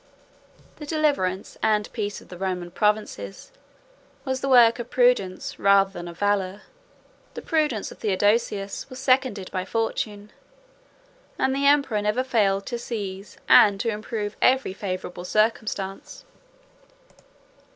[0.79, 3.51] ]The deliverance and peace of the Roman provinces
[4.23, 6.63] 119 was the work of prudence, rather than of valor:
[7.35, 10.31] the prudence of Theodosius was seconded by fortune:
[11.37, 16.25] and the emperor never failed to seize, and to improve, every favorable circumstance.